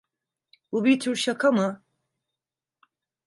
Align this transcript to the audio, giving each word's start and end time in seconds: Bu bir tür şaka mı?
Bu 0.71 0.85
bir 0.85 0.99
tür 0.99 1.15
şaka 1.15 1.51
mı? 1.51 1.83